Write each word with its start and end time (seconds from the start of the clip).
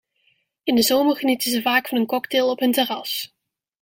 In 0.63 0.75
de 0.75 0.81
zomer 0.83 1.15
genieten 1.15 1.51
ze 1.51 1.61
vaak 1.61 1.87
van 1.87 1.97
een 1.97 2.05
cocktail 2.05 2.49
op 2.49 2.59
hun 2.59 2.71
terras. 2.71 3.33